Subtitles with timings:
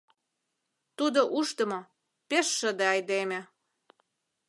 [0.97, 1.79] Тудо ушдымо,
[2.29, 3.39] пеш шыде айдеме...